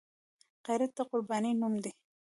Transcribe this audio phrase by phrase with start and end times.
[0.65, 1.91] غیرت د قربانۍ نوم دی